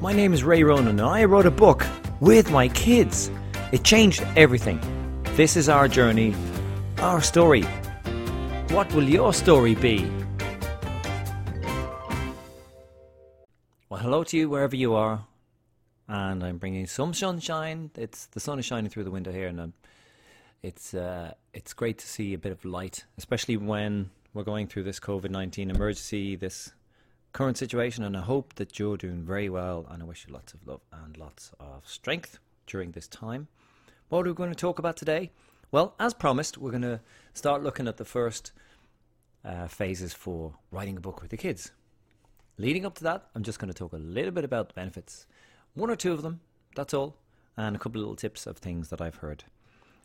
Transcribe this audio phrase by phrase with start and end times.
[0.00, 1.84] My name is Ray Ronan, and I wrote a book
[2.20, 3.30] with my kids.
[3.70, 4.80] It changed everything.
[5.36, 6.34] This is our journey,
[7.00, 7.64] our story.
[8.70, 10.10] What will your story be?
[13.90, 15.26] Well, hello to you wherever you are,
[16.08, 17.90] and I'm bringing some sunshine.
[17.94, 19.74] It's the sun is shining through the window here, and I'm,
[20.62, 24.84] it's uh, it's great to see a bit of light, especially when we're going through
[24.84, 26.72] this COVID nineteen emergency, this
[27.32, 29.86] current situation, and I hope that you're doing very well.
[29.90, 33.48] And I wish you lots of love and lots of strength during this time.
[34.08, 35.30] What are we going to talk about today?
[35.70, 37.00] Well, as promised, we're going to
[37.32, 38.52] start looking at the first
[39.44, 41.70] uh, phases for writing a book with the kids.
[42.58, 45.26] Leading up to that, I'm just going to talk a little bit about the benefits,
[45.74, 46.40] one or two of them,
[46.74, 47.16] that's all,
[47.56, 49.44] and a couple of little tips of things that I've heard.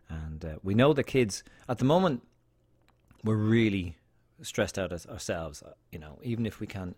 [0.07, 2.21] And uh, we know the kids, at the moment,
[3.23, 3.97] we're really
[4.41, 6.95] stressed out as ourselves, uh, you know, even if we can't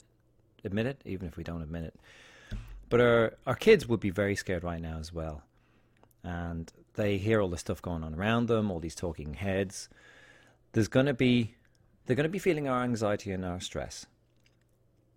[0.63, 1.95] admit it, even if we don't admit it.
[2.89, 5.43] But our, our kids would be very scared right now as well.
[6.23, 9.89] And they hear all the stuff going on around them, all these talking heads.
[10.71, 11.55] There's going to be,
[12.05, 14.05] they're going to be feeling our anxiety and our stress.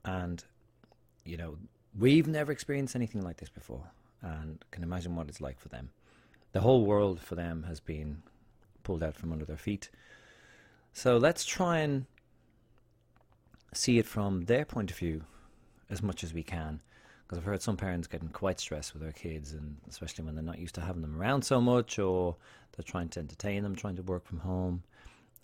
[0.05, 0.44] And,
[1.24, 1.56] you know,
[1.98, 3.91] we've never experienced anything like this before
[4.22, 5.91] and can imagine what it's like for them.
[6.52, 8.22] The whole world for them has been
[8.82, 9.91] pulled out from under their feet.
[10.92, 12.06] So let's try and
[13.72, 15.22] see it from their point of view
[15.88, 16.80] as much as we can.
[17.22, 20.42] Because I've heard some parents getting quite stressed with their kids, and especially when they're
[20.42, 22.36] not used to having them around so much, or
[22.72, 24.82] they're trying to entertain them, trying to work from home.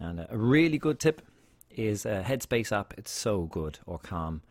[0.00, 1.22] And a really good tip
[1.70, 2.94] is a Headspace app.
[2.98, 4.42] It's so good, or Calm.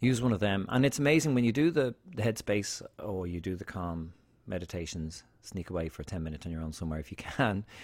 [0.00, 3.40] Use one of them, and it's amazing when you do the, the Headspace or you
[3.40, 4.12] do the Calm
[4.46, 5.22] meditations.
[5.42, 7.64] Sneak away for ten minutes on your own somewhere if you can.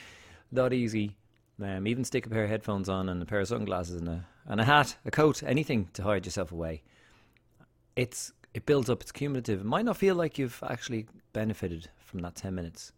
[0.52, 1.16] That easy.
[1.62, 4.26] Um, even stick a pair of headphones on and a pair of sunglasses and a
[4.46, 6.82] and a hat, a coat, anything to hide yourself away.
[7.96, 9.00] It's it builds up.
[9.00, 9.60] It's cumulative.
[9.60, 12.92] It might not feel like you've actually benefited from that ten minutes,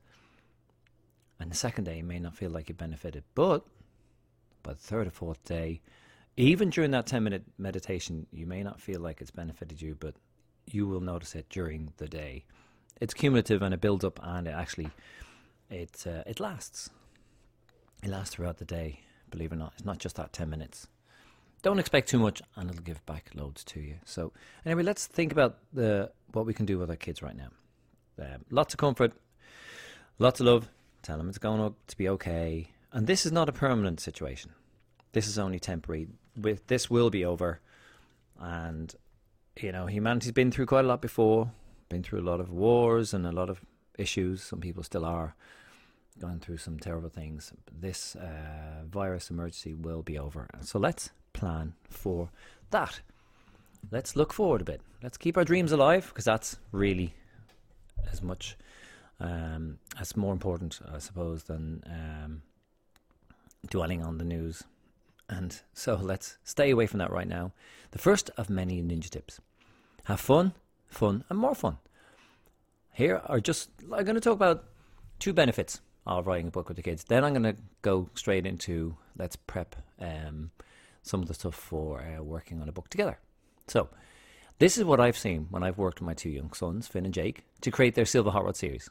[1.39, 3.65] and the second day you may not feel like you benefited, but
[4.65, 5.81] by the third or fourth day,
[6.37, 10.15] even during that ten minute meditation, you may not feel like it's benefited you, but
[10.67, 12.45] you will notice it during the day.
[13.01, 14.91] It's cumulative and it builds up, and it actually
[15.71, 16.91] it uh, it lasts.
[18.03, 19.01] It lasts throughout the day.
[19.31, 20.89] Believe it or not, it's not just that ten minutes
[21.63, 23.97] don't expect too much and it'll give back loads to you.
[24.05, 24.33] So
[24.65, 27.49] anyway, let's think about the what we can do with our kids right now.
[28.21, 29.13] Um, lots of comfort,
[30.19, 30.69] lots of love.
[31.03, 32.71] Tell them it's going to be okay.
[32.93, 34.53] And this is not a permanent situation.
[35.13, 36.09] This is only temporary.
[36.37, 37.61] With this will be over,
[38.39, 38.95] and
[39.61, 41.51] you know humanity's been through quite a lot before.
[41.89, 43.61] Been through a lot of wars and a lot of
[43.99, 44.43] issues.
[44.43, 45.35] Some people still are
[46.21, 47.53] going through some terrible things.
[47.81, 50.49] This uh, virus emergency will be over.
[50.61, 52.31] So let's plan for
[52.71, 53.01] that.
[53.91, 54.81] Let's look forward a bit.
[55.03, 57.15] Let's keep our dreams alive because that's really
[58.11, 58.57] as much
[59.21, 62.43] um, as more important, I suppose, than um,
[63.69, 64.65] dwelling on the news.
[65.29, 67.53] And so let's stay away from that right now.
[67.91, 69.41] The first of many ninja tips
[70.05, 70.53] have fun,
[70.89, 71.79] fun, and more fun.
[72.93, 74.65] Here are just, I'm going to talk about
[75.19, 75.81] two benefits
[76.17, 77.05] of writing a book with the kids.
[77.05, 80.51] Then I'm going to go straight into let's prep um,
[81.03, 83.19] some of the stuff for uh, working on a book together.
[83.67, 83.89] So,
[84.59, 87.15] this is what I've seen when I've worked with my two young sons, Finn and
[87.15, 88.91] Jake, to create their Silver Hot Rod series.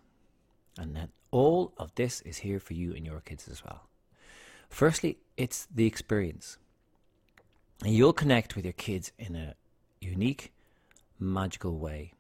[0.78, 3.88] And then all of this is here for you and your kids as well.
[4.70, 6.58] Firstly, it's the experience.
[7.84, 9.56] And you'll connect with your kids in a
[10.00, 10.54] unique,
[11.20, 12.14] magical way.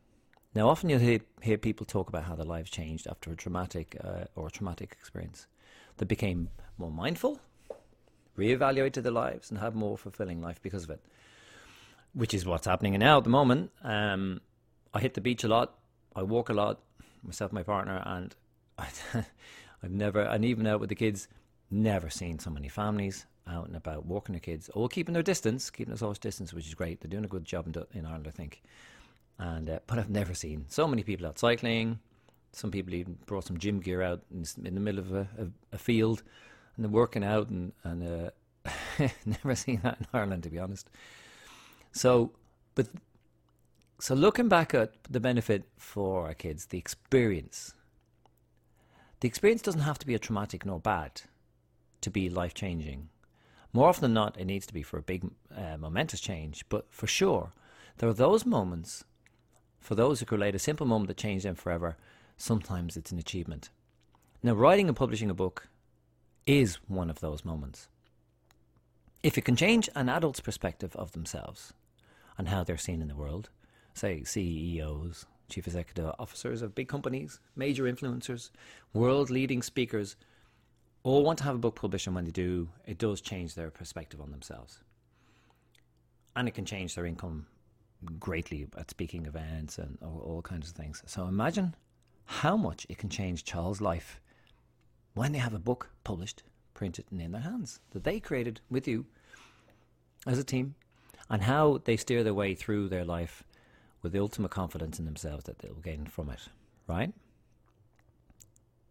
[0.57, 3.95] Now, often you'll hear, hear people talk about how their lives changed after a traumatic
[4.03, 5.45] uh, or a traumatic experience.
[5.97, 7.39] They became more mindful,
[8.35, 10.99] reevaluated their lives and had more fulfilling life because of it.
[12.13, 13.69] Which is what's happening now at the moment.
[13.83, 14.41] Um,
[14.95, 15.75] I hit the beach a lot.
[16.15, 16.79] I walk a lot,
[17.21, 18.35] myself, my partner, and
[18.79, 18.87] I,
[19.83, 21.27] I've never, and even out with the kids,
[21.69, 25.69] never seen so many families out and about walking their kids, all keeping their distance,
[25.69, 26.99] keeping their social distance, which is great.
[26.99, 28.63] They're doing a good job in, in Ireland, I think.
[29.39, 31.99] And uh, but I've never seen so many people out cycling.
[32.51, 35.47] Some people even brought some gym gear out in, in the middle of a, a,
[35.73, 36.23] a field
[36.75, 38.31] and they're working out and and
[38.65, 38.69] uh,
[39.25, 40.89] never seen that in Ireland to be honest.
[41.91, 42.31] So,
[42.75, 42.87] but
[43.99, 47.73] so looking back at the benefit for our kids, the experience.
[49.19, 51.21] The experience doesn't have to be a traumatic nor bad
[52.01, 53.09] to be life changing.
[53.73, 56.63] More often than not, it needs to be for a big, uh, momentous change.
[56.69, 57.51] But for sure,
[57.97, 59.03] there are those moments,
[59.87, 61.95] for those who create a simple moment that changed them forever,
[62.35, 63.69] sometimes it's an achievement.
[64.43, 65.69] Now, writing and publishing a book
[66.45, 67.87] is one of those moments.
[69.23, 71.71] If it can change an adult's perspective of themselves
[72.37, 73.49] and how they're seen in the world,
[73.93, 78.49] say CEOs, chief executive officers of big companies, major influencers,
[78.91, 80.17] world leading speakers,
[81.03, 83.71] all want to have a book published, and when they do, it does change their
[83.71, 84.81] perspective on themselves.
[86.35, 87.45] And it can change their income
[88.19, 91.03] greatly at speaking events and all, all kinds of things.
[91.05, 91.75] So imagine
[92.25, 94.19] how much it can change Charles' life
[95.13, 98.87] when they have a book published, printed, and in their hands that they created with
[98.87, 99.05] you
[100.25, 100.75] as a team,
[101.29, 103.43] and how they steer their way through their life
[104.01, 106.47] with the ultimate confidence in themselves that they'll gain from it,
[106.87, 107.13] right?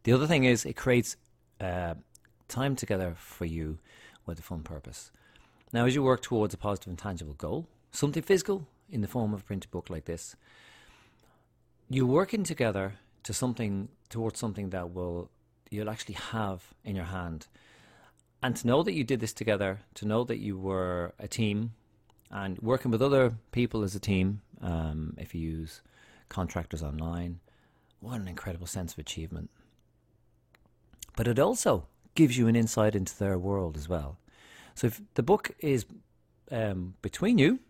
[0.05, 1.17] The other thing is it creates
[1.61, 1.95] uh,
[2.49, 3.79] time together for you
[4.25, 5.11] with a fun purpose.
[5.73, 9.33] Now, as you work towards a positive and tangible goal, something physical in the form
[9.33, 10.37] of a printed book like this,
[11.89, 15.31] you're working together to something towards something that will
[15.71, 17.49] you'll actually have in your hand.
[18.43, 21.73] And to know that you did this together, to know that you were a team
[22.31, 25.81] and working with other people as a team, um, if you use
[26.29, 27.41] contractors online,
[28.01, 29.51] what an incredible sense of achievement.
[31.17, 34.19] But it also gives you an insight into their world as well.
[34.75, 35.87] So if the book is
[36.51, 37.61] um, between you,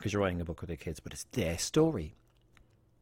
[0.00, 2.14] because you're writing a book with the kids, but it's their story,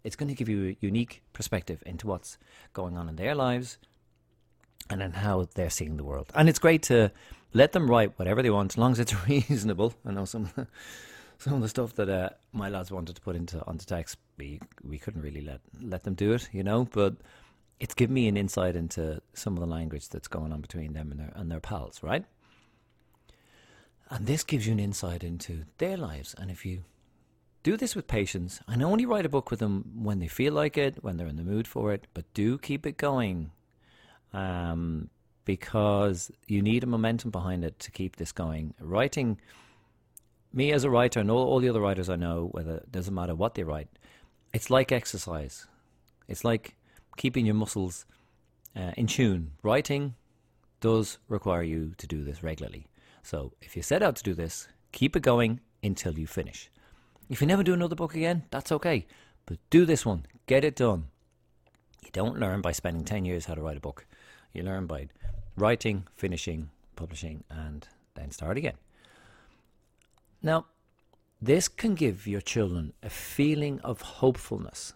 [0.02, 2.38] it's going to give you a unique perspective into what's
[2.72, 3.78] going on in their lives
[4.90, 6.32] and then how they're seeing the world.
[6.34, 7.12] And it's great to
[7.54, 9.94] let them write whatever they want, as long as it's reasonable.
[10.04, 10.50] I know some
[11.38, 14.60] some of the stuff that uh, my lads wanted to put into onto text, we
[14.82, 16.84] we couldn't really let let them do it, you know.
[16.84, 17.14] But
[17.78, 21.12] it's given me an insight into some of the language that's going on between them
[21.12, 22.24] and their and their pals, right?
[24.10, 26.34] And this gives you an insight into their lives.
[26.38, 26.84] And if you
[27.62, 30.78] do this with patience, and only write a book with them when they feel like
[30.78, 33.50] it, when they're in the mood for it, but do keep it going.
[34.32, 35.10] Um,
[35.44, 38.74] because you need a momentum behind it to keep this going.
[38.80, 39.40] Writing,
[40.52, 43.14] me as a writer, and all, all the other writers I know, whether it doesn't
[43.14, 43.88] matter what they write,
[44.52, 45.66] it's like exercise.
[46.28, 46.76] It's like
[47.16, 48.04] keeping your muscles
[48.76, 49.52] uh, in tune.
[49.62, 50.16] Writing
[50.80, 52.86] does require you to do this regularly.
[53.28, 56.70] So if you set out to do this, keep it going until you finish.
[57.28, 59.06] If you never do another book again, that's okay.
[59.44, 61.08] But do this one, get it done.
[62.02, 64.06] You don't learn by spending 10 years how to write a book.
[64.54, 65.08] You learn by
[65.58, 68.78] writing, finishing, publishing, and then start again.
[70.42, 70.64] Now,
[71.38, 74.94] this can give your children a feeling of hopefulness,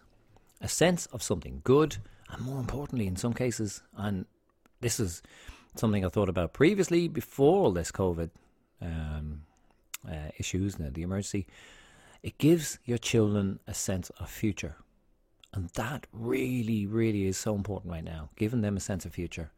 [0.59, 1.97] a sense of something good,
[2.31, 4.25] and more importantly, in some cases, and
[4.81, 5.21] this is
[5.75, 8.29] something I thought about previously before all this COVID
[8.81, 9.41] um,
[10.09, 11.47] uh, issues, the, the emergency,
[12.21, 14.75] it gives your children a sense of future.
[15.53, 19.51] And that really, really is so important right now, giving them a sense of future.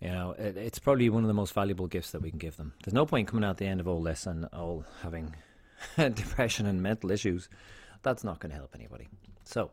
[0.00, 2.56] You know, it, it's probably one of the most valuable gifts that we can give
[2.56, 2.72] them.
[2.84, 5.34] There's no point coming out the end of all this and all having
[5.96, 7.48] depression and mental issues.
[8.02, 9.08] That's not going to help anybody.
[9.44, 9.70] So,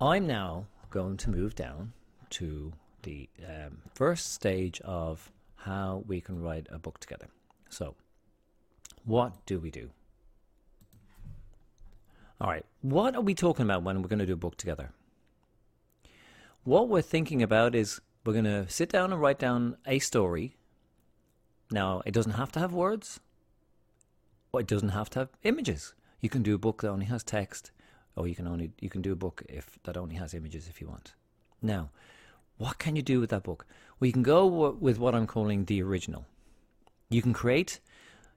[0.00, 1.92] I'm now going to move down
[2.30, 2.72] to
[3.06, 7.28] the um, first stage of how we can write a book together.
[7.70, 7.94] So,
[9.04, 9.90] what do we do?
[12.40, 14.90] All right, what are we talking about when we're going to do a book together?
[16.64, 20.56] What we're thinking about is we're going to sit down and write down a story.
[21.70, 23.20] Now, it doesn't have to have words,
[24.52, 25.94] or it doesn't have to have images.
[26.20, 27.70] You can do a book that only has text,
[28.16, 30.80] or you can only you can do a book if that only has images if
[30.80, 31.14] you want.
[31.62, 31.90] Now,
[32.58, 33.66] what can you do with that book?
[33.98, 36.26] Well, you can go w- with what I'm calling the original.
[37.08, 37.80] You can create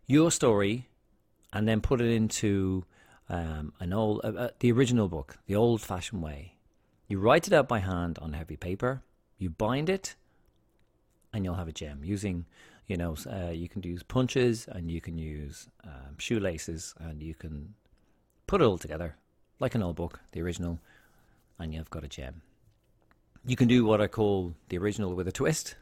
[0.07, 0.87] your story
[1.53, 2.85] and then put it into
[3.29, 6.55] um, an old, uh, uh, the original book, the old-fashioned way.
[7.07, 9.03] You write it out by hand on heavy paper.
[9.37, 10.15] You bind it,
[11.33, 12.45] and you'll have a gem using,
[12.87, 17.33] you know, uh, you can use punches and you can use um, shoelaces and you
[17.33, 17.73] can
[18.47, 19.15] put it all together
[19.59, 20.79] like an old book, the original,
[21.57, 22.41] and you've got a gem.
[23.45, 25.75] You can do what I call the original with a twist.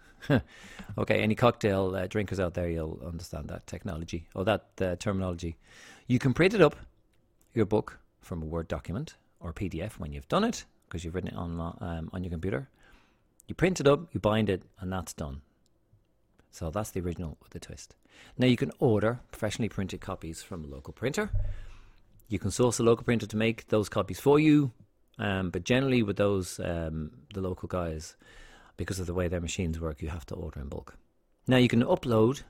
[0.98, 5.58] okay, any cocktail uh, drinkers out there, you'll understand that technology or that uh, terminology.
[6.08, 6.76] You can print it up,
[7.54, 11.30] your book, from a Word document or PDF when you've done it, because you've written
[11.30, 12.70] it on, um, on your computer.
[13.48, 15.42] You print it up, you bind it, and that's done.
[16.52, 17.96] So that's the original with the twist.
[18.38, 21.32] Now you can order professionally printed copies from a local printer.
[22.28, 24.72] You can source a local printer to make those copies for you,
[25.19, 28.15] um, but generally with those um, the local guys,
[28.75, 30.95] because of the way their machines work, you have to order in bulk.
[31.47, 32.43] Now you can upload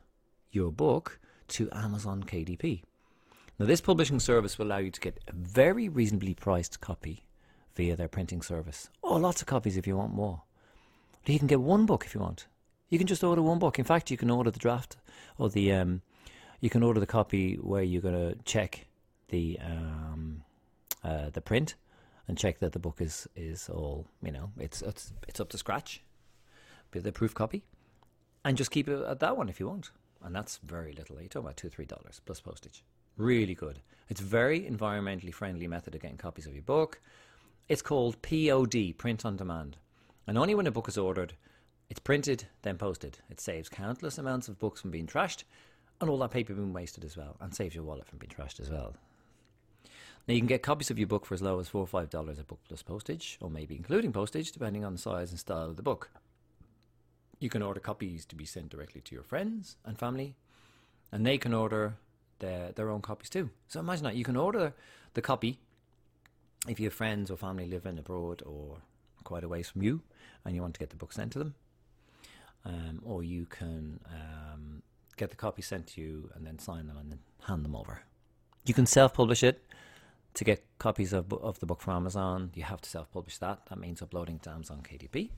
[0.51, 1.19] your book
[1.49, 2.83] to Amazon KDP.
[3.59, 7.23] Now this publishing service will allow you to get a very reasonably priced copy
[7.75, 8.89] via their printing service.
[9.03, 10.41] Oh, lots of copies if you want more.
[11.25, 12.47] You can get one book if you want.
[12.89, 13.77] You can just order one book.
[13.77, 14.97] In fact, you can order the draft
[15.37, 16.01] or the um,
[16.61, 18.87] you can order the copy where you're going to check
[19.29, 20.43] the um,
[21.03, 21.75] uh, the print
[22.27, 25.57] and check that the book is is all you know it's it's it's up to
[25.57, 26.01] scratch.
[26.91, 27.63] Be the proof copy,
[28.45, 29.91] and just keep it at that one if you want.
[30.23, 31.21] And that's very little.
[31.21, 32.83] You talk about two three dollars plus postage.
[33.17, 33.79] Really good.
[34.09, 37.01] It's very environmentally friendly method of getting copies of your book.
[37.67, 39.77] It's called POD, print on demand,
[40.25, 41.33] and only when a book is ordered,
[41.89, 43.19] it's printed then posted.
[43.29, 45.43] It saves countless amounts of books from being trashed,
[45.99, 48.59] and all that paper being wasted as well, and saves your wallet from being trashed
[48.59, 48.95] as well.
[50.27, 52.09] Now you can get copies of your book for as low as four or five
[52.09, 55.69] dollars a book plus postage, or maybe including postage, depending on the size and style
[55.69, 56.09] of the book.
[57.39, 60.35] You can order copies to be sent directly to your friends and family,
[61.11, 61.95] and they can order
[62.39, 63.51] their their own copies too.
[63.67, 64.73] So imagine that you can order
[65.13, 65.59] the copy
[66.67, 68.77] if you have friends or family living abroad or
[69.23, 70.01] quite a ways from you,
[70.43, 71.55] and you want to get the book sent to them,
[72.65, 74.81] um, or you can um,
[75.15, 78.01] get the copy sent to you and then sign them and then hand them over.
[78.65, 79.63] You can self-publish it
[80.37, 83.65] to get copies of, of the book from Amazon, you have to self publish that.
[83.69, 85.31] That means uploading to Amazon KDP,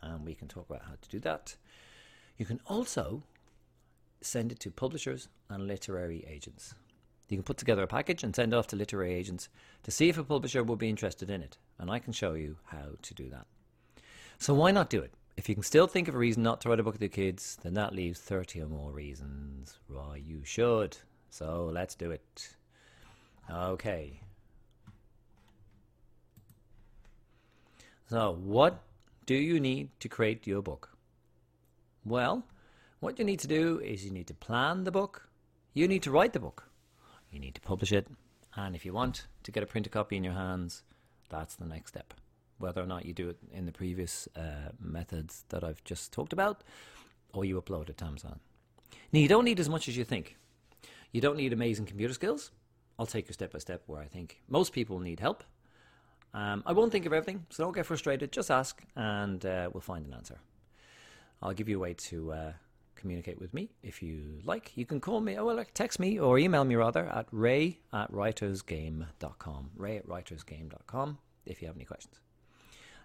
[0.00, 1.56] and we can talk about how to do that.
[2.36, 3.24] You can also
[4.20, 6.74] send it to publishers and literary agents.
[7.28, 9.48] You can put together a package and send off to literary agents
[9.82, 12.58] to see if a publisher will be interested in it, and I can show you
[12.66, 13.46] how to do that.
[14.38, 15.12] So, why not do it?
[15.36, 17.08] If you can still think of a reason not to write a book with your
[17.08, 20.96] kids, then that leaves 30 or more reasons why you should.
[21.28, 22.54] So, let's do it.
[23.50, 24.20] Okay.
[28.10, 28.84] So, what
[29.26, 30.96] do you need to create your book?
[32.06, 32.46] Well,
[33.00, 35.28] what you need to do is you need to plan the book,
[35.74, 36.70] you need to write the book,
[37.30, 38.06] you need to publish it,
[38.56, 40.84] and if you want to get a printed copy in your hands,
[41.28, 42.14] that's the next step.
[42.56, 46.32] Whether or not you do it in the previous uh, methods that I've just talked
[46.32, 46.64] about,
[47.34, 48.40] or you upload it to Amazon.
[49.12, 50.38] Now, you don't need as much as you think.
[51.12, 52.52] You don't need amazing computer skills.
[52.98, 55.44] I'll take you step by step where I think most people need help
[56.34, 58.32] um, I won't think of everything, so don't get frustrated.
[58.32, 60.38] Just ask, and uh, we'll find an answer.
[61.42, 62.52] I'll give you a way to uh,
[62.96, 64.76] communicate with me if you like.
[64.76, 68.12] You can call me, oh, well, text me or email me rather at ray at
[68.12, 69.70] writersgame.com.
[69.76, 72.20] Ray at writersgame.com if you have any questions.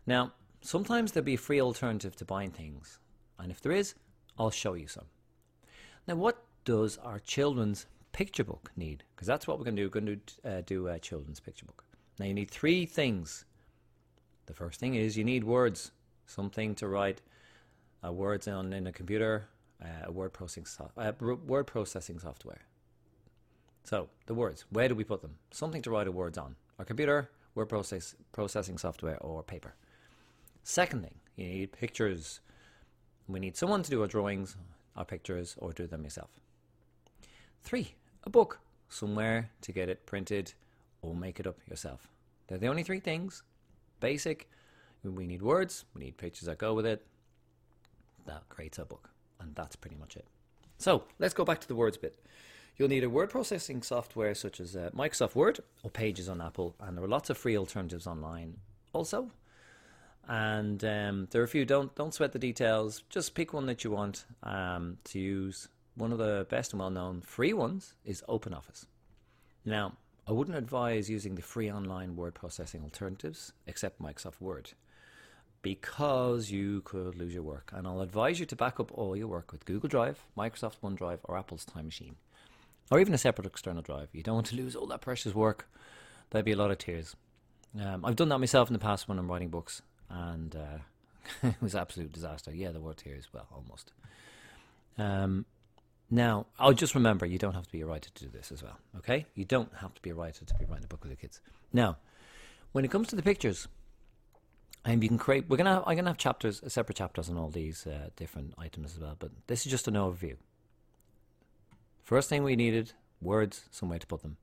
[0.06, 3.00] Now, sometimes there'll be a free alternative to buying things,
[3.40, 3.96] and if there is,
[4.38, 5.06] I'll show you some.
[6.08, 9.04] Now, what does our children's picture book need?
[9.16, 9.88] Because that's what we're going to do.
[9.88, 11.83] We're going to uh, do a children's picture book.
[12.20, 13.46] Now you need three things.
[14.46, 15.92] The first thing is you need words,
[16.26, 17.22] something to write
[18.06, 19.48] uh, words on in a computer,
[19.82, 22.62] uh, word processing so- uh, word processing software.
[23.84, 25.36] So the words, where do we put them?
[25.52, 26.56] Something to write a words on.
[26.80, 29.76] A computer, word process processing software, or paper.
[30.64, 32.40] Second thing, you need pictures.
[33.28, 34.56] We need someone to do our drawings,
[34.96, 36.30] our pictures, or do them yourself.
[37.62, 40.54] Three, a book, somewhere to get it printed
[41.04, 42.08] or make it up yourself.
[42.48, 43.44] They're the only three things.
[44.00, 44.50] Basic,
[45.04, 47.06] we need words, we need pictures that go with it.
[48.26, 49.10] That creates a book.
[49.40, 50.26] And that's pretty much it.
[50.78, 52.18] So let's go back to the words bit.
[52.78, 56.76] You'll need a word processing software such as uh, Microsoft Word or Pages on Apple,
[56.80, 58.58] and there are lots of free alternatives online
[58.94, 59.30] also.
[60.28, 61.66] And um, there are a few.
[61.66, 63.04] Don't don't sweat the details.
[63.10, 65.68] Just pick one that you want um, to use.
[65.96, 68.86] One of the best and well-known free ones is OpenOffice.
[69.66, 69.94] Now,
[70.28, 74.72] I wouldn't advise using the free online word processing alternatives except Microsoft Word
[75.62, 77.72] because you could lose your work.
[77.74, 81.20] And I'll advise you to back up all your work with Google Drive, Microsoft OneDrive,
[81.24, 82.16] or Apple's Time Machine,
[82.90, 84.10] or even a separate external drive.
[84.14, 85.68] You don't want to lose all that precious work.
[86.30, 87.16] That'd be a lot of tears.
[87.82, 90.78] Um, I've done that myself in the past when I'm writing books, and uh,
[91.48, 92.54] it was absolute disaster.
[92.54, 93.28] Yeah, there were tears.
[93.34, 93.92] Well, almost.
[94.98, 95.46] Um,
[96.14, 98.62] now, I'll just remember you don't have to be a writer to do this as
[98.62, 99.26] well, okay?
[99.34, 101.42] You don't have to be a writer to be writing a book with your kids.
[101.74, 101.98] Now,
[102.72, 103.68] when it comes to the pictures,
[104.86, 107.50] and you can create, we're gonna, have, I'm gonna have chapters, separate chapters on all
[107.50, 110.36] these uh, different items as well, but this is just an overview.
[112.04, 114.38] First thing we needed words, some way to put them,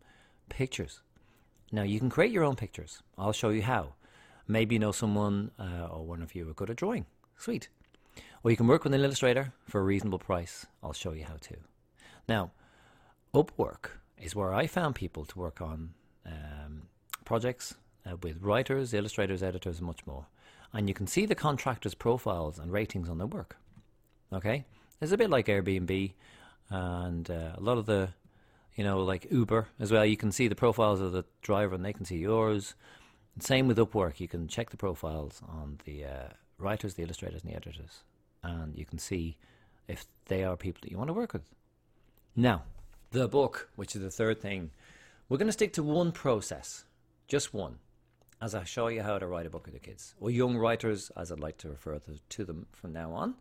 [0.48, 1.02] pictures.
[1.70, 3.00] Now you can create your own pictures.
[3.16, 3.94] I'll show you how.
[4.48, 7.06] Maybe you know someone uh, or one of you are good at drawing.
[7.36, 7.68] Sweet.
[8.42, 10.66] Or you can work with an illustrator for a reasonable price.
[10.82, 11.56] I'll show you how to.
[12.28, 12.52] Now,
[13.34, 15.90] Upwork is where I found people to work on
[16.24, 16.82] um,
[17.24, 17.74] projects
[18.06, 20.26] uh, with writers, illustrators, editors, and much more.
[20.72, 23.56] And you can see the contractors' profiles and ratings on their work.
[24.32, 24.64] Okay?
[25.00, 26.12] It's a bit like Airbnb
[26.70, 28.10] and uh, a lot of the,
[28.74, 30.06] you know, like Uber as well.
[30.06, 32.74] You can see the profiles of the driver and they can see yours.
[33.38, 34.18] Same with Upwork.
[34.18, 36.28] You can check the profiles on the uh,
[36.58, 38.02] writers, the illustrators, and the editors
[38.42, 39.36] and you can see
[39.88, 41.42] if they are people that you want to work with.
[42.36, 42.62] Now,
[43.10, 44.70] the book, which is the third thing,
[45.28, 46.84] we're going to stick to one process
[47.28, 47.76] just one,
[48.42, 51.12] as I show you how to write a book with the kids, or young writers,
[51.16, 53.34] as I'd like to refer to, them from now on.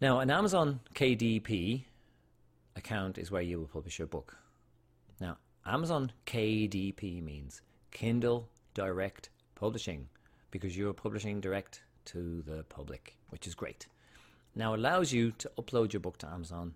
[0.00, 1.82] Now, an Amazon KDP
[2.76, 4.36] account is where you will publish your book.
[5.20, 10.08] Now, Amazon KDP means Kindle Direct Publishing
[10.52, 13.86] because you're publishing direct to the public, which is great.
[14.54, 16.74] Now, allows you to upload your book to Amazon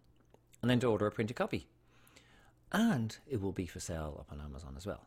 [0.60, 1.66] and then to order a printed copy.
[2.70, 5.06] And it will be for sale up on Amazon as well.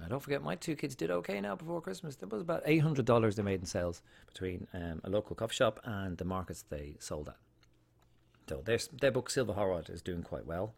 [0.00, 2.16] Now, don't forget, my two kids did okay now before Christmas.
[2.16, 6.16] There was about $800 they made in sales between um, a local coffee shop and
[6.16, 7.36] the markets they sold at.
[8.48, 10.74] So their, their book, Silver Hot Rod, is doing quite well.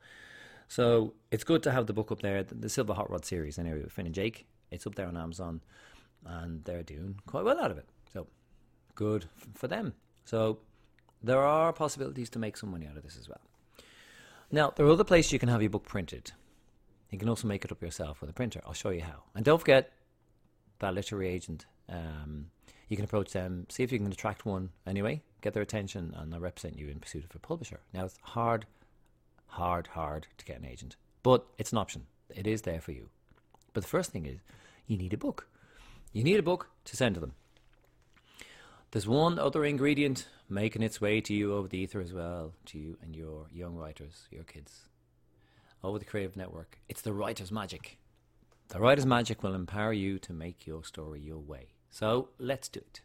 [0.69, 3.59] So it's good to have the book up there, the, the Silver Hot Rod series,
[3.59, 4.47] anyway, with Finn and Jake.
[4.71, 5.61] It's up there on Amazon,
[6.25, 7.87] and they're doing quite well out of it.
[8.13, 8.27] So
[8.95, 9.95] good for them.
[10.25, 10.59] So
[11.23, 13.41] there are possibilities to make some money out of this as well.
[14.51, 16.33] Now, there are other places you can have your book printed.
[17.11, 18.61] You can also make it up yourself with a printer.
[18.67, 19.23] I'll show you how.
[19.35, 19.93] And don't forget
[20.81, 21.67] that literary agent.
[21.89, 22.47] Um,
[22.89, 26.33] you can approach them, see if you can attract one anyway, get their attention, and
[26.33, 27.81] they'll represent you in pursuit of a publisher.
[27.93, 28.67] Now, it's hard,
[29.47, 32.07] hard, hard to get an agent, but it's an option.
[32.35, 33.09] It is there for you.
[33.73, 34.41] But the first thing is,
[34.87, 35.49] you need a book.
[36.13, 37.33] You need a book to send to them.
[38.95, 42.79] There's one other ingredient making its way to you over the ether as well, to
[42.79, 44.83] you and your young writers, your kids,
[45.83, 46.79] over the creative network.
[46.89, 47.99] It's the writer's magic.
[48.69, 51.71] The writer's magic will empower you to make your story your way.
[51.91, 53.01] So let's do it.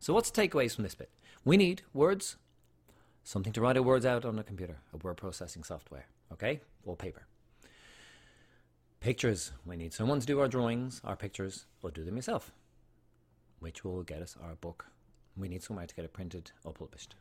[0.00, 1.10] So, what's the takeaways from this bit?
[1.44, 2.36] We need words,
[3.22, 6.96] something to write our words out on a computer, a word processing software, okay, or
[6.96, 7.26] paper.
[9.00, 9.52] Pictures.
[9.66, 12.50] We need someone to do our drawings, our pictures, or do them yourself,
[13.58, 14.86] which will get us our book.
[15.36, 17.14] We need somewhere to get it printed or published.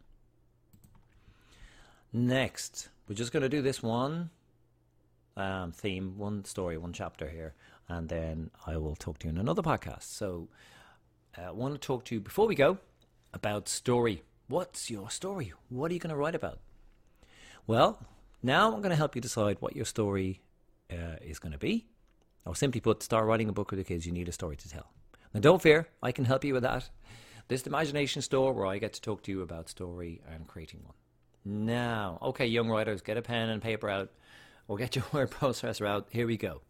[2.12, 4.30] Next, we're just going to do this one
[5.36, 7.56] um, theme, one story, one chapter here,
[7.88, 10.04] and then I will talk to you in another podcast.
[10.04, 10.48] So,
[11.38, 12.78] uh, I want to talk to you before we go
[13.34, 14.22] about story.
[14.48, 15.54] What's your story?
[15.70, 16.60] What are you going to write about?
[17.66, 18.06] Well,
[18.44, 20.42] now I'm going to help you decide what your story
[20.92, 21.88] uh, is going to be.
[22.46, 24.06] Or simply put, start writing a book with the kids.
[24.06, 24.92] You need a story to tell.
[25.34, 26.90] Now, don't fear, I can help you with that.
[27.50, 30.96] This Imagination Store where I get to talk to you about story and creating one.
[31.46, 34.12] Now, okay, young writers, get a pen and paper out
[34.68, 36.08] or get your word processor out.
[36.10, 36.62] Here we go.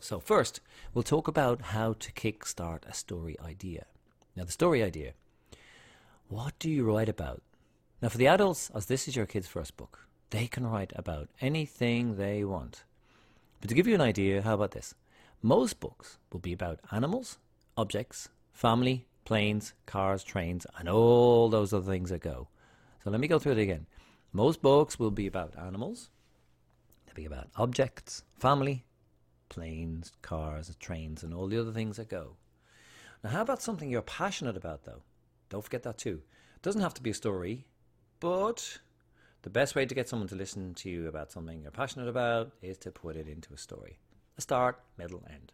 [0.00, 0.60] So, first,
[0.92, 3.86] we'll talk about how to kickstart a story idea.
[4.36, 5.12] Now, the story idea.
[6.28, 7.42] What do you write about?
[8.02, 11.30] Now, for the adults, as this is your kid's first book, they can write about
[11.40, 12.84] anything they want.
[13.60, 14.94] But to give you an idea, how about this?
[15.42, 17.38] Most books will be about animals,
[17.76, 22.48] objects, family, planes, cars, trains, and all those other things that go.
[23.04, 23.84] So let me go through it again.
[24.32, 26.08] Most books will be about animals,
[27.04, 28.86] they'll be about objects, family,
[29.50, 32.36] planes, cars, trains, and all the other things that go.
[33.22, 35.02] Now, how about something you're passionate about, though?
[35.50, 36.22] Don't forget that too.
[36.56, 37.66] It doesn't have to be a story,
[38.20, 38.78] but
[39.42, 42.52] the best way to get someone to listen to you about something you're passionate about
[42.62, 43.98] is to put it into a story.
[44.38, 45.52] A start, middle, end.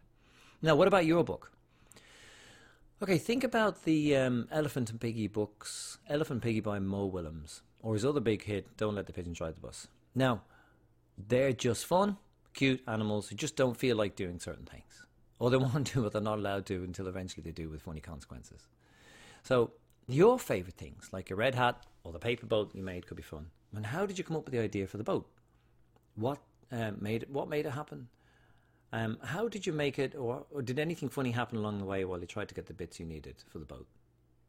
[0.61, 1.51] Now, what about your book?
[3.03, 7.93] Okay, think about the um, Elephant and Piggy books, Elephant Piggy by Mo Willems, or
[7.93, 9.87] his other big hit, Don't Let the Pigeon Drive the Bus.
[10.15, 10.43] Now,
[11.17, 12.15] they're just fun,
[12.53, 15.05] cute animals who just don't feel like doing certain things.
[15.39, 17.99] Or they want to, but they're not allowed to until eventually they do with funny
[17.99, 18.65] consequences.
[19.43, 19.71] So,
[20.07, 23.23] your favourite things, like your red hat or the paper boat you made, could be
[23.23, 23.47] fun.
[23.75, 25.27] And how did you come up with the idea for the boat?
[26.15, 26.39] What
[26.71, 27.29] um, made it?
[27.29, 28.07] What made it happen?
[28.95, 32.05] Um, how did you make it, or, or did anything funny happen along the way
[32.05, 33.87] while you tried to get the bits you needed for the boat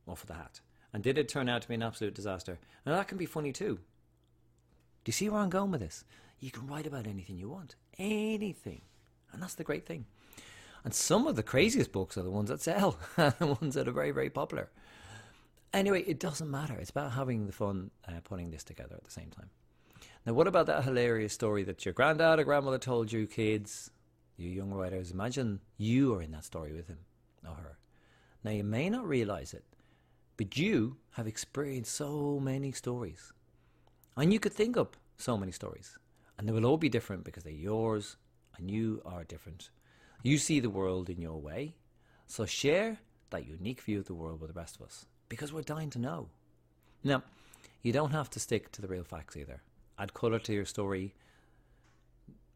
[0.06, 0.60] or for the hat?
[0.92, 2.60] And did it turn out to be an absolute disaster?
[2.86, 3.80] Now that can be funny too.
[5.02, 6.04] Do you see where I'm going with this?
[6.38, 8.82] You can write about anything you want, anything,
[9.32, 10.04] and that's the great thing.
[10.84, 13.92] And some of the craziest books are the ones that sell, the ones that are
[13.92, 14.68] very, very popular.
[15.72, 16.74] Anyway, it doesn't matter.
[16.74, 19.50] It's about having the fun uh, putting this together at the same time.
[20.24, 23.90] Now, what about that hilarious story that your granddad or grandmother told you, kids,
[24.36, 25.10] you young writers?
[25.10, 26.98] Imagine you are in that story with him
[27.46, 27.78] or her.
[28.44, 29.64] Now, you may not realize it,
[30.36, 33.32] but you have experienced so many stories.
[34.16, 35.98] And you could think up so many stories.
[36.38, 38.16] And they will all be different because they're yours
[38.56, 39.70] and you are different.
[40.22, 41.74] You see the world in your way.
[42.26, 42.98] So share
[43.30, 45.98] that unique view of the world with the rest of us because we're dying to
[45.98, 46.28] know.
[47.04, 47.22] Now,
[47.82, 49.62] you don't have to stick to the real facts either.
[49.98, 51.14] Add colour to your story.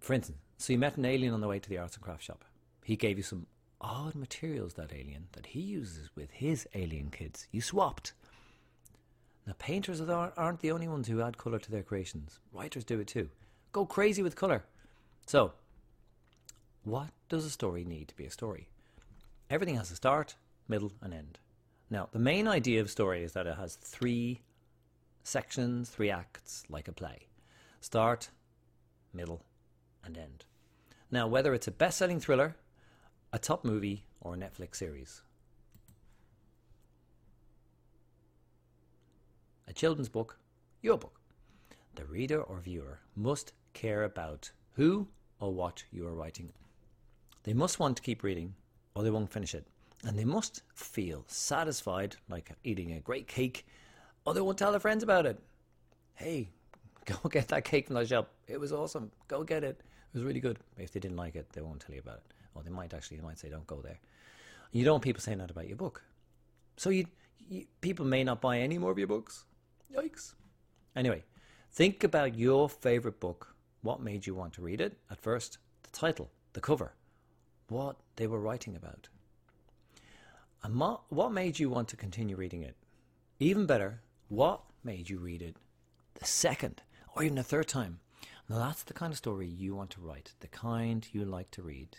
[0.00, 2.26] For instance, so you met an alien on the way to the arts and crafts
[2.26, 2.44] shop.
[2.84, 3.46] He gave you some
[3.80, 7.46] odd materials, that alien, that he uses with his alien kids.
[7.50, 8.12] You swapped.
[9.46, 12.40] Now, painters aren't the only ones who add colour to their creations.
[12.52, 13.30] Writers do it too.
[13.72, 14.64] Go crazy with colour.
[15.26, 15.52] So,
[16.84, 18.68] what does a story need to be a story?
[19.48, 20.36] Everything has a start,
[20.68, 21.38] middle, and end.
[21.88, 24.42] Now, the main idea of story is that it has three
[25.24, 27.28] sections, three acts, like a play
[27.80, 28.28] start,
[29.14, 29.42] middle,
[30.04, 30.44] and end.
[31.10, 32.56] Now, whether it's a best selling thriller,
[33.32, 35.22] a top movie, or a Netflix series,
[39.66, 40.38] a children's book,
[40.82, 41.20] your book,
[41.96, 45.08] the reader or viewer must care about who
[45.40, 46.52] or what you are writing.
[47.42, 48.54] They must want to keep reading,
[48.94, 49.66] or they won't finish it.
[50.04, 53.66] And they must feel satisfied, like eating a great cake,
[54.24, 55.40] or they won't tell their friends about it.
[56.14, 56.50] Hey,
[57.04, 58.30] go get that cake from the shop.
[58.46, 59.10] It was awesome.
[59.26, 59.80] Go get it.
[60.12, 60.58] It was really good.
[60.74, 62.34] But If they didn't like it, they won't tell you about it.
[62.54, 63.98] Or they might actually, they might say, don't go there.
[64.72, 66.02] You don't want people saying that about your book.
[66.76, 67.06] So you,
[67.48, 69.44] you people may not buy any more of your books.
[69.94, 70.34] Yikes.
[70.96, 71.24] Anyway,
[71.72, 73.54] think about your favorite book.
[73.82, 74.98] What made you want to read it?
[75.10, 76.92] At first, the title, the cover,
[77.68, 79.08] what they were writing about.
[80.62, 82.76] And what made you want to continue reading it?
[83.38, 85.56] Even better, what made you read it
[86.14, 86.82] the second
[87.16, 88.00] or even the third time?
[88.50, 91.62] Now, that's the kind of story you want to write, the kind you like to
[91.62, 91.98] read.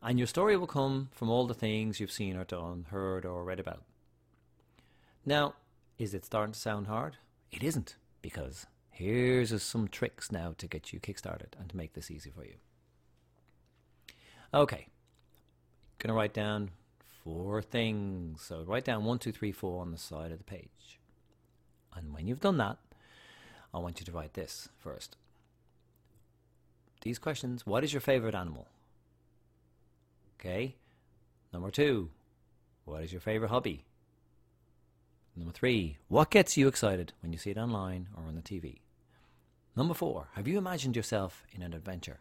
[0.00, 3.42] And your story will come from all the things you've seen or done, heard or
[3.42, 3.82] read about.
[5.26, 5.54] Now,
[5.98, 7.16] is it starting to sound hard?
[7.50, 12.08] It isn't, because here's some tricks now to get you kickstarted and to make this
[12.08, 12.54] easy for you.
[14.54, 14.86] Okay,
[15.98, 16.70] gonna write down
[17.24, 18.42] four things.
[18.42, 21.00] So write down one, two, three, four on the side of the page.
[21.96, 22.78] And when you've done that,
[23.74, 25.16] I want you to write this first.
[27.02, 28.68] These questions What is your favorite animal?
[30.38, 30.76] Okay.
[31.52, 32.10] Number two,
[32.84, 33.84] what is your favorite hobby?
[35.36, 38.80] Number three, what gets you excited when you see it online or on the TV?
[39.76, 42.18] Number four, have you imagined yourself in an adventure?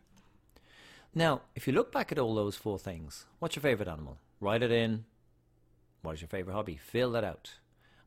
[1.16, 4.20] Now, if you look back at all those four things, what's your favorite animal?
[4.40, 5.06] Write it in.
[6.04, 6.78] What is your favorite hobby?
[6.78, 7.56] Fill that out.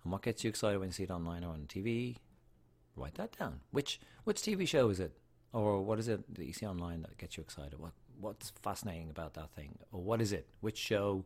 [0.04, 2.16] And what gets you excited when you see it online or on TV?
[2.96, 3.60] Write that down.
[3.72, 5.12] Which which TV show is it?
[5.52, 7.78] Or what is it that you see online that gets you excited?
[7.78, 9.78] What what's fascinating about that thing?
[9.92, 10.46] Or what is it?
[10.60, 11.24] Which show?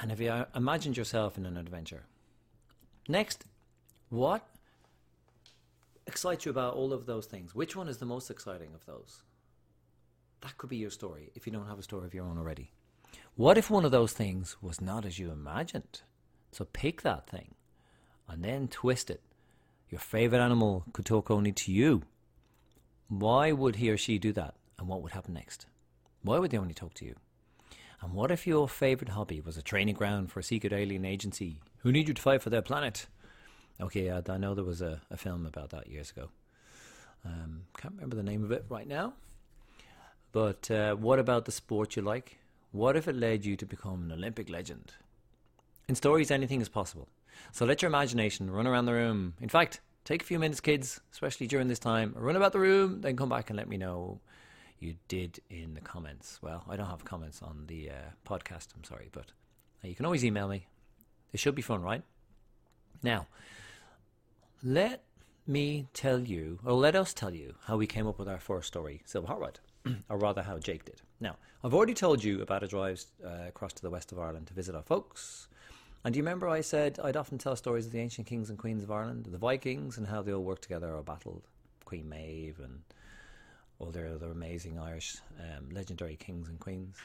[0.00, 2.04] And have you uh, imagined yourself in an adventure?
[3.08, 3.44] Next,
[4.10, 4.46] what
[6.06, 7.54] excites you about all of those things?
[7.54, 9.22] Which one is the most exciting of those?
[10.40, 12.70] That could be your story if you don't have a story of your own already.
[13.34, 16.02] What if one of those things was not as you imagined?
[16.52, 17.54] So pick that thing
[18.28, 19.22] and then twist it.
[19.90, 22.02] Your favorite animal could talk only to you.
[23.08, 24.54] Why would he or she do that?
[24.78, 25.66] And what would happen next?
[26.22, 27.16] Why would they only talk to you?
[28.00, 31.58] And what if your favorite hobby was a training ground for a secret alien agency
[31.78, 33.06] who need you to fight for their planet?
[33.80, 36.28] Okay, I, I know there was a, a, film about that years ago.
[37.24, 39.14] Um, can't remember the name of it right now.
[40.32, 42.38] But uh, what about the sport you like?
[42.72, 44.92] What if it led you to become an Olympic legend?
[45.88, 47.08] In stories, anything is possible.
[47.52, 49.34] So let your imagination run around the room.
[49.40, 52.14] In fact, take a few minutes, kids, especially during this time.
[52.16, 54.20] Run about the room, then come back and let me know
[54.78, 56.38] you did in the comments.
[56.40, 57.94] Well, I don't have comments on the uh,
[58.26, 59.26] podcast, I'm sorry, but
[59.84, 60.66] uh, you can always email me.
[61.34, 62.02] It should be fun, right?
[63.02, 63.26] Now,
[64.62, 65.02] let
[65.46, 68.68] me tell you, or let us tell you, how we came up with our first
[68.68, 69.60] story, Silver Hot Rod.
[70.08, 71.02] or rather how Jake did.
[71.20, 74.46] Now, I've already told you about a drive uh, across to the west of Ireland
[74.46, 75.48] to visit our folks.
[76.04, 78.58] And do you remember I said I'd often tell stories of the ancient kings and
[78.58, 81.42] queens of Ireland, the Vikings, and how they all worked together or battled?
[81.84, 82.82] Queen Maeve and
[83.78, 86.96] all their other amazing Irish um, legendary kings and queens.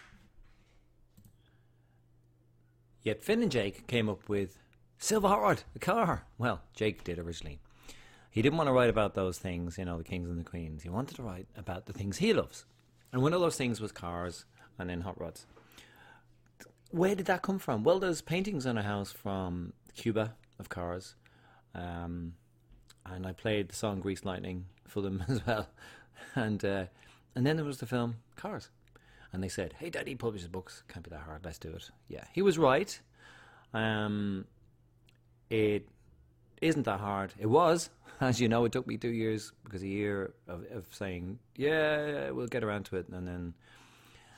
[3.02, 4.58] Yet Finn and Jake came up with
[4.98, 6.26] Silver Hot Rod, the car.
[6.38, 7.60] Well, Jake did originally.
[8.32, 10.84] He didn't want to write about those things, you know, the kings and the queens.
[10.84, 12.66] He wanted to write about the things he loves.
[13.12, 14.46] And one of those things was cars
[14.80, 15.46] and then hot rods.
[16.94, 17.84] Where did that come from?
[17.84, 21.16] Well, there's paintings in a house from Cuba of cars.
[21.74, 22.36] Um,
[23.04, 25.68] and I played the song Grease Lightning for them as well.
[26.36, 26.86] And uh,
[27.34, 28.70] and then there was the film Cars.
[29.32, 30.84] And they said, Hey, Daddy publishes books.
[30.88, 31.44] Can't be that hard.
[31.44, 31.90] Let's do it.
[32.10, 33.00] Yeah, he was right.
[33.74, 34.46] Um,
[35.50, 35.88] it
[36.62, 37.34] isn't that hard.
[37.40, 37.90] It was,
[38.22, 42.30] as you know, it took me two years because a year of, of saying, yeah,
[42.30, 43.56] we'll get around to it, and then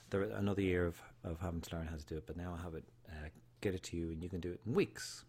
[0.09, 2.25] there another year of, of having to learn how to do it.
[2.25, 3.29] But now I have it, uh,
[3.61, 5.25] get it to you, and you can do it in weeks.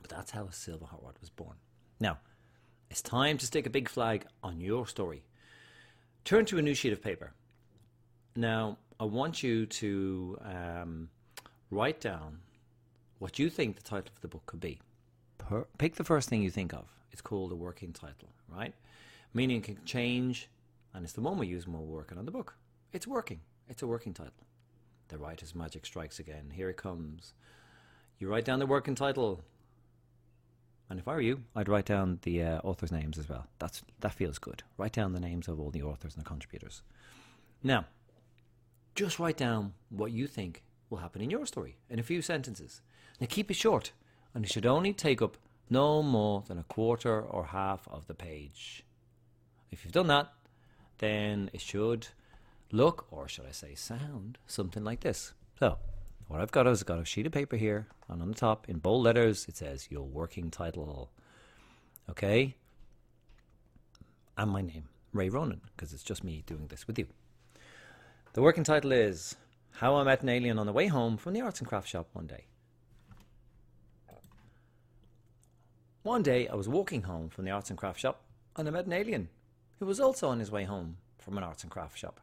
[0.00, 1.56] But that's how a Silver Hot Rod was born.
[2.00, 2.18] Now,
[2.90, 5.22] it's time to stick a big flag on your story.
[6.24, 7.32] Turn to a new sheet of paper.
[8.36, 11.08] Now, I want you to um,
[11.70, 12.38] write down
[13.18, 14.80] what you think the title of the book could be
[15.48, 16.84] per- pick the first thing you think of.
[17.10, 18.74] It's called a working title, right?
[19.34, 20.48] Meaning can change,
[20.94, 22.54] and it's the one we use when we're working on the book.
[22.92, 23.40] It's working.
[23.68, 24.32] It's a working title.
[25.08, 26.50] The writer's magic strikes again.
[26.54, 27.32] Here it comes.
[28.18, 29.42] You write down the working title.
[30.90, 33.46] And if I were you, I'd write down the uh, authors' names as well.
[33.58, 34.62] That's that feels good.
[34.76, 36.82] Write down the names of all the authors and the contributors.
[37.62, 37.86] Now,
[38.94, 42.80] just write down what you think will happen in your story in a few sentences.
[43.20, 43.92] Now keep it short,
[44.34, 45.36] and it should only take up
[45.70, 48.84] no more than a quarter or half of the page.
[49.70, 50.32] If you've done that,
[50.98, 52.08] then it should
[52.72, 55.32] look, or should I say sound, something like this.
[55.58, 55.78] So,
[56.28, 58.68] what I've got is I've got a sheet of paper here, and on the top,
[58.68, 61.10] in bold letters, it says your working title.
[62.10, 62.54] Okay?
[64.36, 67.06] And my name, Ray Ronan, because it's just me doing this with you.
[68.34, 69.36] The working title is
[69.72, 72.08] How I Met an Alien on the Way Home from the Arts and Crafts Shop
[72.12, 72.44] One Day.
[76.02, 78.22] One day, I was walking home from the Arts and Crafts Shop,
[78.56, 79.28] and I met an alien
[79.78, 82.20] who was also on his way home from an Arts and Crafts Shop.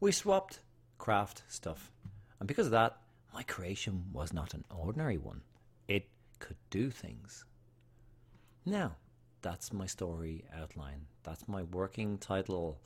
[0.00, 0.60] We swapped
[0.96, 1.90] craft stuff,
[2.38, 2.98] and because of that,
[3.34, 5.40] my creation was not an ordinary one.
[5.88, 6.06] It
[6.38, 7.44] could do things.
[8.64, 8.96] Now,
[9.42, 11.06] that's my story outline.
[11.24, 12.78] That's my working title.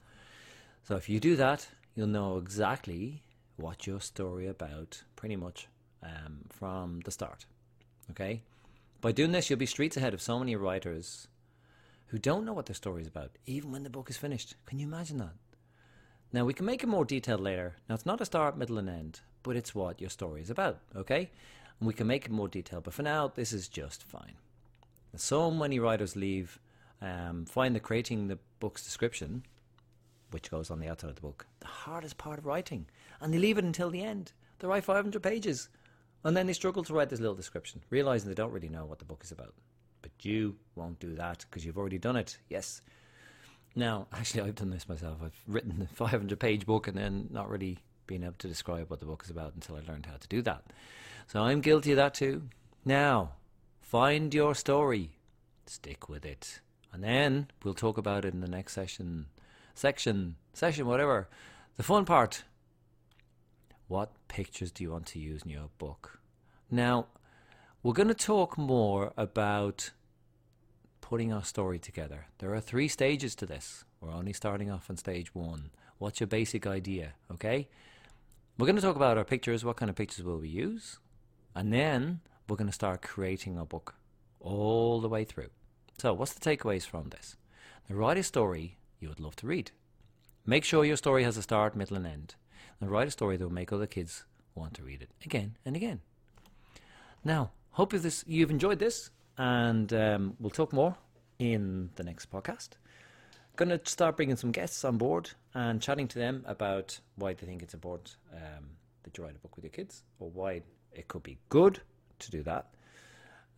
[0.84, 3.22] So if you do that, you'll know exactly
[3.56, 5.68] what your story about pretty much
[6.02, 7.46] um, from the start.
[8.10, 8.42] Okay?
[9.00, 11.28] By doing this, you'll be streets ahead of so many writers
[12.06, 14.54] who don't know what their story is about, even when the book is finished.
[14.66, 15.34] Can you imagine that?
[16.32, 17.76] Now, we can make it more detailed later.
[17.88, 20.78] Now, it's not a start, middle, and end, but it's what your story is about,
[20.96, 21.30] okay?
[21.78, 24.34] And we can make it more detailed, but for now, this is just fine.
[25.14, 26.58] So many writers leave,
[27.02, 29.44] um, find that creating the book's description,
[30.30, 32.86] which goes on the outside of the book, the hardest part of writing.
[33.20, 34.32] And they leave it until the end.
[34.58, 35.68] They write 500 pages.
[36.24, 39.00] And then they struggle to write this little description, realizing they don't really know what
[39.00, 39.52] the book is about.
[40.00, 42.38] But you won't do that because you've already done it.
[42.48, 42.80] Yes,
[43.74, 45.18] now, actually, I've done this myself.
[45.22, 49.00] I've written a 500 page book and then not really been able to describe what
[49.00, 50.64] the book is about until I learned how to do that.
[51.26, 52.42] So I'm guilty of that too.
[52.84, 53.32] Now,
[53.80, 55.12] find your story,
[55.66, 56.60] stick with it,
[56.92, 59.26] and then we'll talk about it in the next session,
[59.74, 61.28] section, session, whatever.
[61.76, 62.44] The fun part.
[63.88, 66.18] What pictures do you want to use in your book?
[66.70, 67.06] Now,
[67.82, 69.90] we're going to talk more about
[71.12, 72.24] putting our story together.
[72.38, 73.84] There are three stages to this.
[74.00, 75.68] We're only starting off on stage one.
[75.98, 77.12] What's your basic idea?
[77.30, 77.68] Okay?
[78.56, 79.62] We're going to talk about our pictures.
[79.62, 81.00] What kind of pictures will we use?
[81.54, 83.94] And then we're going to start creating our book
[84.40, 85.50] all the way through.
[85.98, 87.36] So, what's the takeaways from this?
[87.90, 89.70] Now, write a story you would love to read.
[90.46, 92.36] Make sure your story has a start, middle, and end.
[92.80, 95.76] And write a story that will make other kids want to read it again and
[95.76, 96.00] again.
[97.22, 100.96] Now, hope this, you've enjoyed this and um, we'll talk more
[101.38, 102.70] in the next podcast.
[103.56, 107.46] Going to start bringing some guests on board and chatting to them about why they
[107.46, 108.64] think it's important um,
[109.02, 111.80] that you write a book with your kids, or why it could be good
[112.18, 112.66] to do that.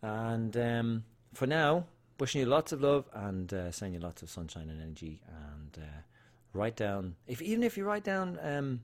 [0.01, 1.85] And um, for now,
[2.19, 5.21] wishing you lots of love and uh, sending you lots of sunshine and energy.
[5.27, 6.01] And uh,
[6.53, 8.81] write down, if even if you write down, um,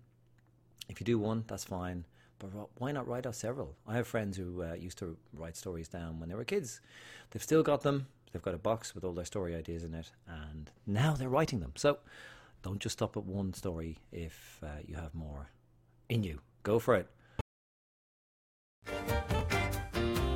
[0.90, 2.06] if you do one, that's fine.
[2.42, 3.76] But why not write out several?
[3.88, 6.82] I have friends who uh, used to write stories down when they were kids.
[7.30, 8.08] They've still got them.
[8.32, 11.60] They've got a box with all their story ideas in it, and now they're writing
[11.60, 11.74] them.
[11.76, 12.00] So
[12.64, 15.50] don't just stop at one story if uh, you have more
[16.10, 16.40] in you.
[16.64, 17.08] Go for it.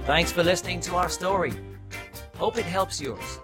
[0.06, 1.54] Thanks for listening to our story.
[2.38, 3.40] Hope it helps yours.